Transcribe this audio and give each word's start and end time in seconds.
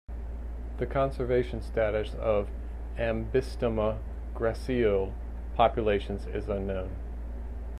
The 0.79 0.87
conservation 0.87 1.61
status 1.61 2.15
of 2.15 2.49
"Ambystoma 2.97 3.99
gracile" 4.33 5.13
populations 5.53 6.25
is 6.25 6.49
unknown. 6.49 6.89